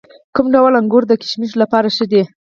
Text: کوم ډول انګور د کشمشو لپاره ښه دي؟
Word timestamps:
کوم 0.35 0.47
ډول 0.53 0.73
انګور 0.79 1.03
د 1.07 1.13
کشمشو 1.21 1.61
لپاره 1.63 1.87
ښه 1.95 2.05
دي؟ 2.11 2.21